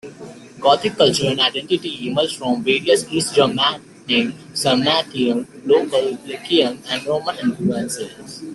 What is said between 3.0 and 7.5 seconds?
East-Germanic, Sarmatian, local Dacian, and Roman